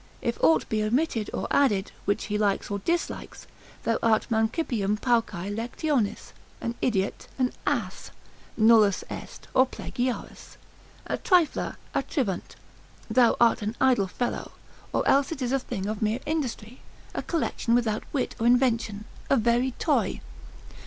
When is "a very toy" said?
19.29-20.19